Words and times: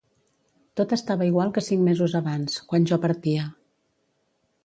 Tot 0.79 0.93
estava 0.95 1.27
igual 1.31 1.51
que 1.57 1.63
cinc 1.65 1.83
mesos 1.89 2.15
abans, 2.21 2.57
quan 2.71 2.89
jo 2.93 3.01
partia. 3.03 3.47